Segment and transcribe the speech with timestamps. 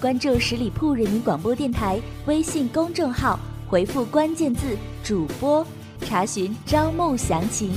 [0.00, 3.38] 关注十里铺人民广播电台微信公众号，
[3.68, 5.64] 回复关键字“主播”，
[6.00, 7.70] 查询招募详情。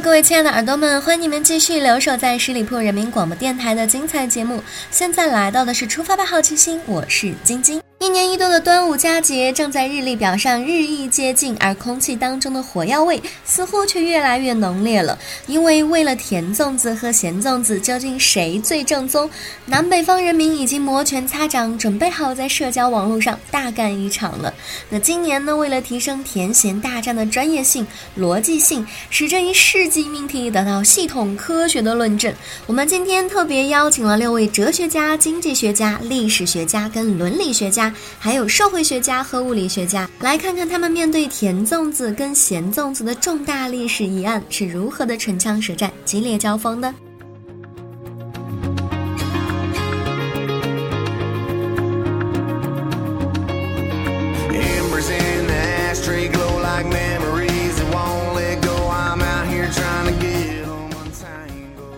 [0.00, 4.60] 各位亲爱的耳朵们，欢迎你们继续留守在十里铺人民广播电台的精彩节目。
[4.90, 7.80] 现在来到的是出发吧，好奇心，我是晶晶。
[8.04, 15.18] 一年一度的端午佳节正在日历表上日益接近，而空气当中的火药味似乎却越来越浓烈了。
[15.46, 19.30] 因为为了甜粽子和咸粽子，究竟谁最正宗？
[19.64, 24.52] 南北方人民已经摩拳擦掌，准备好在社交网络上大干一场了。
[24.90, 27.86] 那今年呢，为了提升甜咸大战的专业性、
[28.18, 32.34] 逻辑性，使这一世纪命题得到系统科学的论证，
[32.66, 37.93] 我们今天特别邀请了六位哲学家、经济学家、历史学家跟伦理学家。
[38.18, 46.92] 还有社会学家和物理学家，来看看他们面对甜粽子跟咸粽子的重大历史疑案是如何的唇枪舌战、激烈交锋的。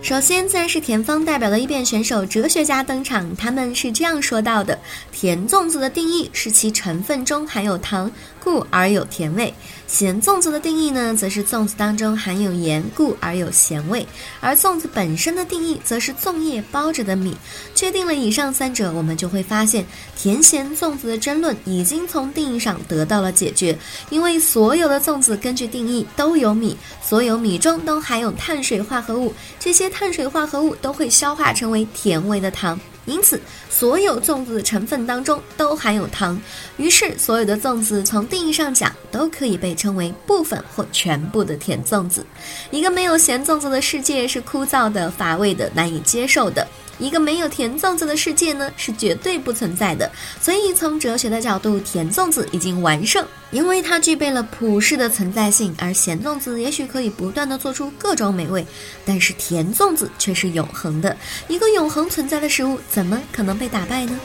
[0.03, 4.79] 首先，自然是田方代表的异变选手哲学家登场，他们是这样说到的：
[5.19, 8.13] 甜粽子的定义是其成分中含有糖。
[8.45, 9.53] 故而有甜味，
[9.89, 14.07] 咸粽子的定义呢，则是粽子当中含有盐，故而有咸味。
[14.41, 17.35] 而粽子本身的定义，则是粽叶包着的米。
[17.75, 19.85] 确定了以上三者，我们就会发现，
[20.17, 23.77] 甜咸粽子的争论已经从定义上得到了解决。
[24.11, 32.79] 因为所有的粽子根据定义都有米，所有米中都含有碳水化合物，这些碳水化合物都会消化成为甜味的糖。
[33.07, 33.41] 因此，
[33.71, 36.39] 所有粽子的成分当中都含有糖，
[36.77, 42.27] 于是所有的粽子从定义上讲都可以被称为部分或全部的甜粽子。
[42.71, 46.67] 一个没有咸粽子的世界是枯燥的、乏味的、难以接受的。
[46.99, 50.11] 一个没有甜粽子的世界呢，是绝对不存在的。
[50.41, 58.67] 所以，从哲学的角度，甜粽子已经完胜，因为它具备了普世的存在性；而咸粽子也许可以不断的做出各种美味，
[59.05, 61.17] 但是甜粽子却是永恒的。
[61.49, 64.19] 一个永恒存在的食物，怎么可能被打败呢？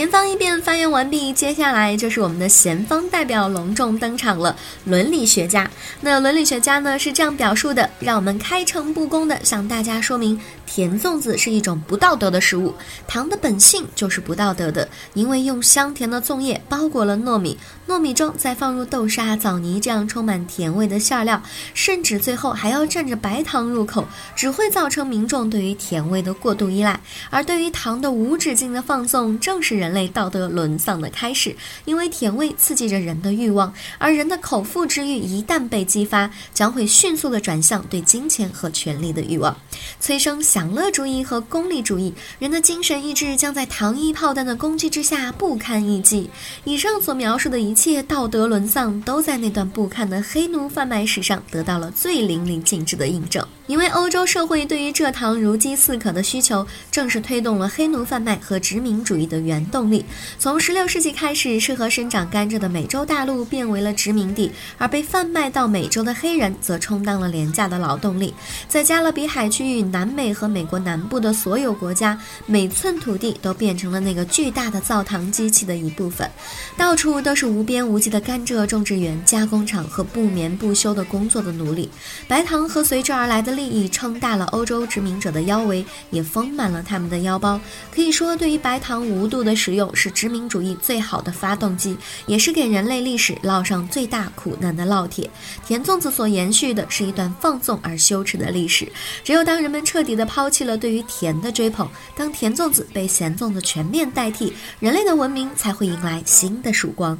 [0.00, 4.56] 前方一辩发言完毕，接下来就是我们的贤方代表隆重登场了——
[4.86, 5.70] 伦理学家。
[6.00, 10.40] 那伦理学家呢是这样表述的：让我们开诚布公的向大家说明。
[10.72, 12.72] 甜粽子是一种不道德的食物，
[13.08, 17.58] 糖的本性就是不道德的，因为用香甜的粽叶包裹了糯米，
[17.88, 21.42] 糯米中再放入豆沙、枣泥这样充满甜味的馅料，
[21.74, 27.00] 甚至最后还要蘸着白糖入口，只会造成民众对于甜味的过度依赖。
[27.30, 31.52] 而对于糖的无止境的放纵，正是人类道德沦丧的开始。
[31.84, 39.56] 因为甜味刺激着人的欲望，而人的口腹之欲一旦被激发，将会迅速的转向对金钱和权力的欲望，
[39.98, 40.59] 催生想。
[40.60, 46.28] 享乐主义和功利主义，人的精神意志将在糖衣炮弹的攻击之下不堪一击。
[46.64, 53.42] 以上所描述的一切道德沦丧，都在那段不堪的黑奴贩卖史上得到了最淋漓尽致的印证。
[53.70, 60.04] 因为欧洲社会对于蔗糖如饥似渴的需求，正是推动了黑奴贩卖和殖民主义的原动力。
[60.40, 68.34] 从16世纪开始，适合生长甘蔗的美洲大陆变为了殖民地，而被贩卖到美洲的黑人则充当了廉价的劳动力。
[68.66, 76.28] 在加勒比海区域、南美和美国南部的所有国家，每寸土地都变成了那个巨大的造糖机器的一部分，
[76.76, 81.88] 到处都是无边无际的甘蔗种植园、加工厂和不眠不休的工作的奴隶。
[82.26, 87.60] 白糖和随之而来的利益撑大了欧洲殖民者的腰围，也丰满了他们的腰包。
[87.94, 95.28] 可以说，对于白糖无度的使用是殖民主义最好的发动机，也是给人类历史烙上最大苦难的烙铁。
[95.66, 98.90] 甜粽子所延续的是一段放纵而羞耻的历史。
[99.22, 101.86] 只有当人们彻底的抛弃了对于甜的追捧，
[102.16, 107.18] 当甜粽子被咸粽子全面代替，人类的文明才会迎来新的曙光。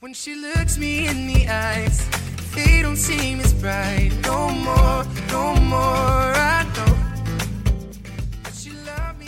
[0.00, 2.25] When she looks me in the eyes,
[2.56, 6.45] they don't seem as bright no more, no more.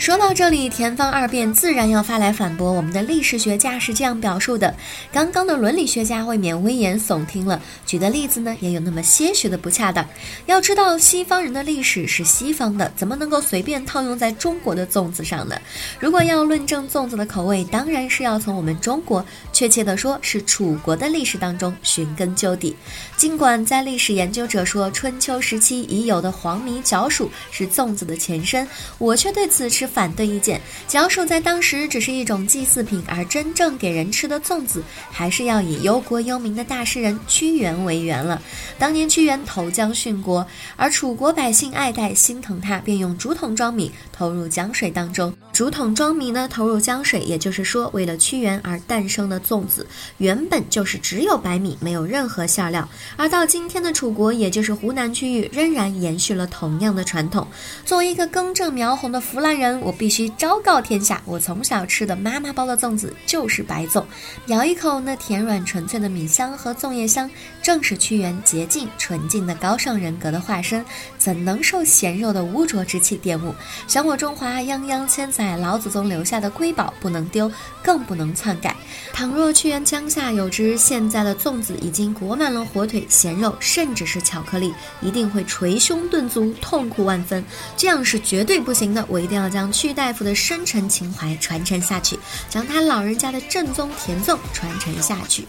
[0.09, 2.73] 说到这里，田方二辩自然要发来反驳。
[2.73, 4.75] 我们的历史学家是这样表述的：
[5.13, 10.03] 刚刚的伦理学家未免危言耸听了，举的例子呢也有那么些许的不恰当。
[10.47, 15.55] 要知道，西方人的历史是西方的，怎么能够随便套用在中国的粽子上呢？
[15.99, 19.23] 如果要论证粽子的口味，当然是要从我们中国，
[19.53, 22.75] 确切的说是楚国的历史当中寻根究底。
[23.15, 28.67] 尽管在历史研究者说春秋时期已有的黄米角黍是粽子的前身，
[28.97, 30.61] 我却对此持反反对意见。
[30.87, 34.81] 角黍在当时只是一种祭祀品，而真正给人吃的粽子，
[35.11, 38.41] 还是要以忧国忧民的大诗人屈原为源了。
[38.77, 40.47] 当年屈原投江殉国，
[40.77, 45.35] 而楚国百姓爱戴心疼他，便用竹筒装米投入江水当中。
[45.51, 49.85] 竹筒装米呢，投入江水，也就是说，为了屈原而诞生的粽子，
[50.19, 52.87] 原本就是只有白米，没有任何馅料。
[53.17, 57.45] 而到今天的楚国，也就是湖南区域，仍然延续了同样的传统。
[57.83, 64.05] 作为一个根正苗红的湖南人，我必须昭告天下：我从小吃的妈妈包的粽子就是白粽，
[64.45, 67.27] 咬一口，那甜软纯粹的米香和粽叶香，
[67.59, 70.85] 正是屈原洁净纯净的高尚人格的化身，
[71.17, 73.51] 怎能受咸肉的污浊之气玷污？
[73.87, 77.51] 想我中华泱泱千载老祖宗留下的瑰宝，不能丢，
[77.83, 78.75] 更不能篡改。
[79.11, 83.03] 倘若屈原江夏有知，现在的粽子已经裹满了火腿。
[83.09, 84.71] 咸肉，甚至是巧克力，
[85.01, 87.43] 一定会捶胸顿足，痛苦万分。
[87.75, 89.03] 这样是绝对不行的。
[89.07, 92.19] 我一定要将屈大夫的深沉情怀传承下去，
[92.49, 95.47] 将他老人家的正宗甜粽传承下去。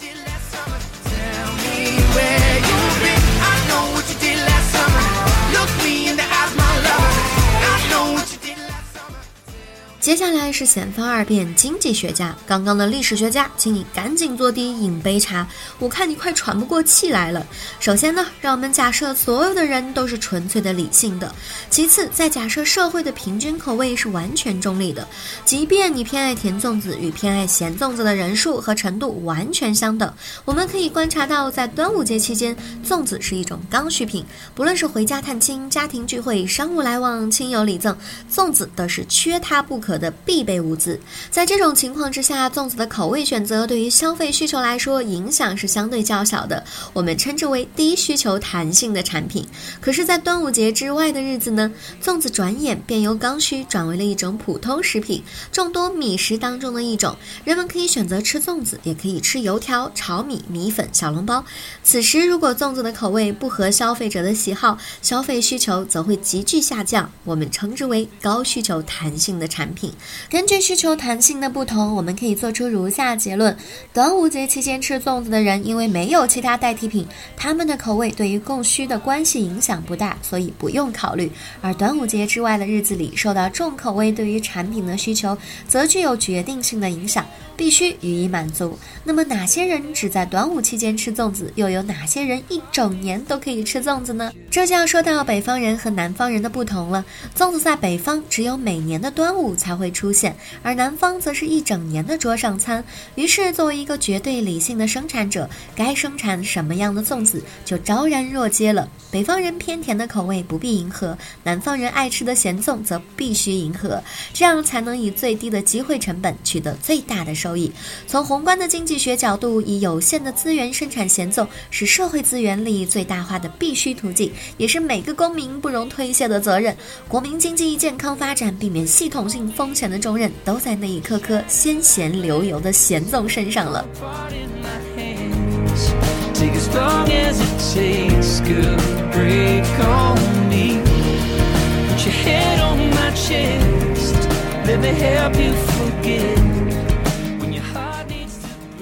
[10.00, 15.47] 接下来是险方二辩经济学家，刚刚的历史学家，请你赶紧坐低饮杯茶，
[15.79, 17.47] 我看你快喘不过气来了。
[17.79, 21.29] 首先呢，让我们假设所有的人都是纯粹的理性的；
[21.69, 25.06] 其次，再假设社会的平均口味是完全中立的，
[25.44, 30.11] 即便你偏爱甜粽子与偏爱咸粽子的人数和程度完全相等。
[30.46, 34.25] 我们可以观察到，在端午节期间，粽子是一种刚需品，
[34.55, 37.94] 不论是回家探亲、家庭聚会、商务来往、亲友礼赠，
[38.32, 39.90] 粽子都是缺它不可。
[39.99, 40.99] 的必备物资，
[41.31, 49.47] 在这种情况之下，粽子的口味选择对于消费需求来说影响是相对较小的，我们称之为低需求弹性的产品。
[49.81, 51.71] 可是，在端午节之外的日子呢，
[52.03, 55.23] 粽子转眼便由刚需转为了一种普通食品，
[55.53, 57.17] 众多米食当中的一种。
[57.45, 61.45] 人们可以选择吃粽子，也可以吃油条、炒米、米粉、小笼包。
[61.83, 69.80] 此时，如果粽子的口味不合消费者的喜好，消费需求则会急剧下降，我们称之为高需求弹性的产品。
[70.29, 73.56] 根据需求弹性的不同，我们可以做出如下结论：
[73.93, 77.06] 端午节期间吃粽子的人，因为没有其他代替品，
[77.37, 81.29] 他们的口味对于供需的关系影响不大，所以不用考虑；
[81.61, 85.37] 而端午节之外的日子里，受到重口味对于产品的需求，
[85.69, 87.25] 则具有决定性的影响。
[87.61, 88.79] 必须予以满足。
[89.05, 91.53] 那么哪些人只在端午期间吃粽子？
[91.57, 94.33] 又有哪些人一整年都可以吃粽子呢？
[94.51, 97.05] 这就要说到北方人和南方人的不同了。
[97.37, 102.82] 粽子在北方只有每年的端午才会出现，而南方则是一整年的桌上餐。
[103.15, 105.46] 于是，作为一个绝对理性的生产者，
[105.77, 108.89] 该生产什么样的粽子就昭然若揭了。
[109.11, 117.50] 北方人偏甜的口味不必迎合，南方人爱吃的咸粽则必须迎合，这样才能以最低的机会成本取得最大的收。
[117.51, 117.71] 收益。
[118.07, 126.77] 从宏观的经济学角度，以有限的资源生产咸粽是社会资源利益最大化的必须途径，也是每个公民不容推卸的责任。
[127.09, 133.85] 国民经济健康发展、避免系统性风险的重任，都在那一颗颗先贤流油的咸粽身上了。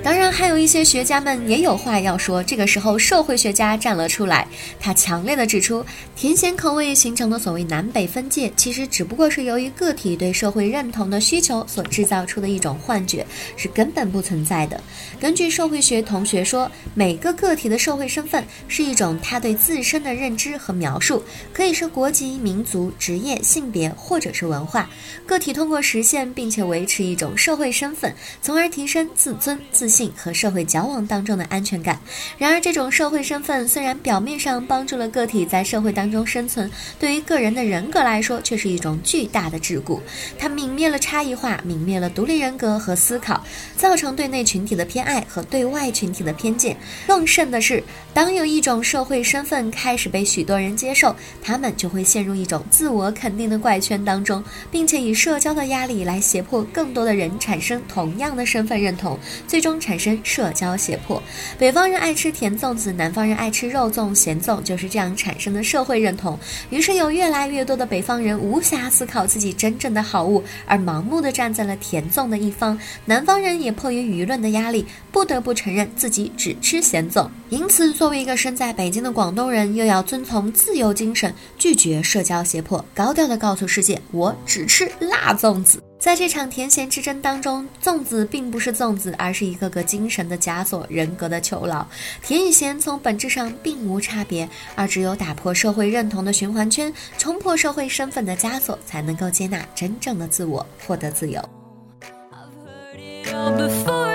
[0.05, 2.43] 当然，还有一些学家们也有话要说。
[2.43, 4.47] 这个时候，社会学家站了出来，
[4.81, 5.85] 他强烈的指出，
[6.17, 13.27] 甜咸口味形成的所谓南北分界，其实只不过是由于个体对社会认同的需求所制造出的一种幻觉，
[13.57, 14.81] 是根本不存在的。
[15.21, 24.89] 根据社会学同学说，每个个体的社会身份是一种他对自身的认知和描述，可以是国籍、民族、职业、性别，或者是文化。
[25.27, 31.99] 个体通过实现并且维持一种社会身份，从而提升自尊、自信和社会交往当中的安全感。
[32.37, 40.01] 然而，这种社会身份虽然表面上帮助了个体在社会当中生存，对于个人的人格来说却是一种巨大的桎梏。
[40.39, 43.43] 它泯灭了差异化，泯灭了独立人格和思考，
[43.77, 46.77] 造成对内群体的偏爱和对外群体的偏见。
[47.07, 61.23] 更甚的是，当有一种社会身份开始被许多人接受，他们就会陷入一种自我肯定的怪圈当中，并且以社交的压力来胁迫更多的人产生同样的身份认同，最终产生社交胁迫。
[61.59, 66.39] 北方人爱吃甜粽子，南方人爱吃肉粽、咸粽，就是这样产生的社会认同。
[66.71, 77.29] 于是有越来越多的北方人无暇思考自己真正的好物，而盲目的站在了甜粽的一方；南方人也迫于舆论的压力，不得不承认自己只吃咸粽。
[77.51, 85.83] 因此，作为一个身在北京的广东人，又要遵从自由精神，拒绝社交胁迫，高调的告诉世界：我只吃辣粽子。
[85.99, 91.85] 在这场甜咸之争当中，粽子并不是粽子，而是一个个精神的枷锁、人格的囚牢。
[92.23, 101.41] 甜与咸从本质上并无差别，而只有打破社会认同的循环圈，冲破社会身份的枷锁，才能够接纳真正的自我，获得自由。
[102.31, 104.08] I've heard it all before.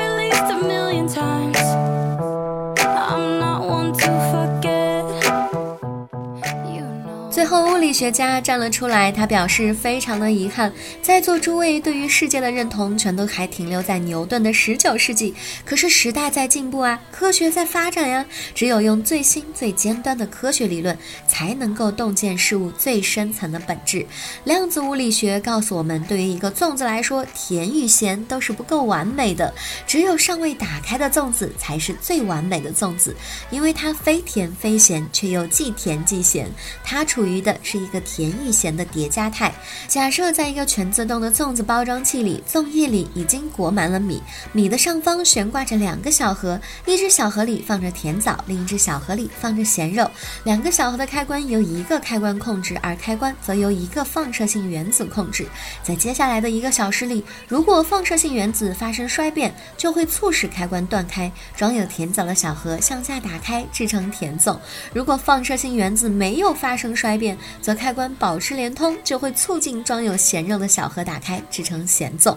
[7.54, 15.36] 后，物理学家站了出来，他表示非常的遗憾，在座诸位对于世界的认同全都还停留在牛顿的十九世纪。
[15.64, 24.04] 可是时代在进步啊，科学在发展呀，只有用最新最尖端的科学理论，才能够洞见事物最深层的本质。
[24.46, 29.54] 量子物理学告诉我们，对于一个粽子来说，甜与咸都是不够完美的，
[29.86, 33.16] 只有尚未打开的粽子才是最完美的粽子，
[33.52, 36.50] 因为它非甜非咸，却又既甜既咸，
[36.84, 37.24] 它处。
[37.24, 39.54] 处于的是一个甜与咸的叠加态。
[39.88, 44.22] 假设在一个全自动的粽子包装器里，粽叶里已经裹满了米，
[44.52, 50.10] 米的上方悬挂着两个小盒，一只小盒里放着甜枣，另一只小盒里放着咸肉。
[50.44, 55.48] 两个小盒的开关由一个开关控制，而开关则由一个放射性原子控制。
[55.84, 64.58] 在接下来的一个小时里，如果放射性原子发生衰变，就会促使开关断开，装有甜枣的小盒向下打开，制成甜粽。
[64.94, 72.36] 如果放射性原子没有发生衰，变，则开关保持连通，就会促进装有咸肉的小盒打开，制成咸粽。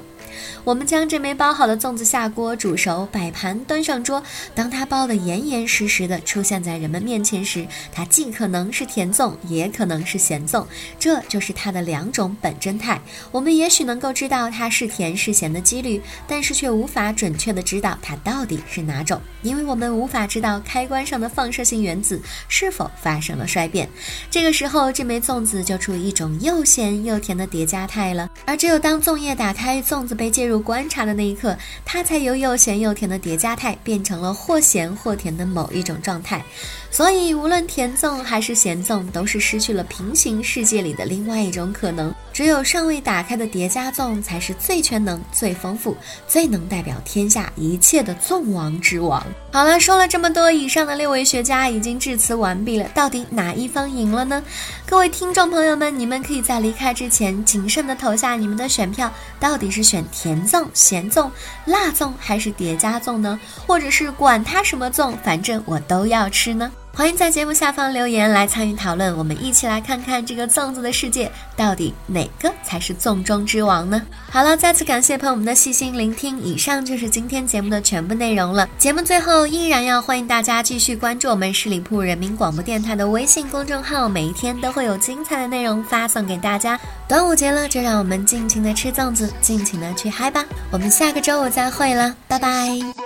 [0.64, 4.22] 我们将这枚包好的粽子下锅煮熟，摆盘端上桌。
[4.54, 10.66] 当它包得严严实实的出现在人们面前时，它既可能是甜粽，也可能是咸粽，
[10.98, 13.00] 这就是它的两种本真态。
[13.30, 23.88] 我们也许能够知道它是甜是咸的几率，但是却无法准确的知道它到底是哪种，因为我们无法知道开关上的放射性原子是否发生了衰变。
[24.30, 28.28] 这个时候，这枚粽子就处于一种又咸又甜的叠加态了。
[28.44, 36.44] 而只有当粽叶打开，粽子被被介入观察的那一刻，它才由又咸又甜的叠加态变成了或咸或甜的某一种状态。
[36.90, 42.12] 所以，无论甜粽还是咸粽，都是失去了平行世界里的另外一种可能。
[42.32, 49.24] 只有尚未打开的叠加粽，才是最全能、最丰富、最能代表天下一切的粽王之王。
[49.52, 52.88] 好了，说了这么多，以上的六位学家已经致辞完毕了。
[52.94, 54.42] 到底哪一方赢了呢？
[54.86, 61.30] 各位听众朋友们，你们可以在离开之前谨慎的投下你们的选票，到底是选甜粽、咸粽、
[61.66, 63.38] 辣粽还是叠加粽呢？
[63.66, 66.72] 或者是管它什么粽，反正我都要吃呢？
[66.96, 74.00] 欢迎在节目下方留言来参与讨论，我们一起来看看这个粽子的世界到底哪个才是粽中之王呢？
[74.30, 78.66] 好了，再次感谢朋友们的细心聆听，以上就是今天节目的全部内容了。
[78.78, 86.80] 节目最后依然要欢迎大家继续关注我们十里铺人民广播电台的微信公众号，每一天都会有精彩的内容发送给大家。
[87.06, 90.42] 端午节了，就让我们尽情的吃粽子，尽情的去嗨吧！
[90.70, 93.05] 我们下个周五再会了，拜拜。